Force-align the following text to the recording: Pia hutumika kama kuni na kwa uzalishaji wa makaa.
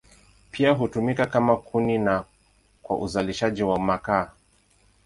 Pia 0.51 0.71
hutumika 0.71 1.25
kama 1.25 1.57
kuni 1.57 1.97
na 1.97 2.25
kwa 2.81 2.97
uzalishaji 2.99 3.63
wa 3.63 3.79
makaa. 3.79 4.31